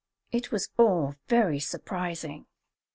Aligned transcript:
It 0.31 0.51
was 0.51 0.71
all 0.77 1.13
very 1.27 1.59
surprising. 1.59 2.47